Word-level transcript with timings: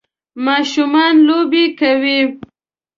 ماشومان 0.45 1.13
لوبی 1.27 1.65
کوی. 1.79 2.19